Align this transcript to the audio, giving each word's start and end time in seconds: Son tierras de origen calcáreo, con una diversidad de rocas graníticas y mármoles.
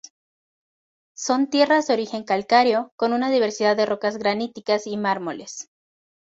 Son 1.15 1.47
tierras 1.51 1.85
de 1.85 1.93
origen 1.93 2.23
calcáreo, 2.23 2.91
con 2.95 3.13
una 3.13 3.29
diversidad 3.29 3.77
de 3.77 3.85
rocas 3.85 4.17
graníticas 4.17 4.87
y 4.87 4.97
mármoles. 4.97 5.69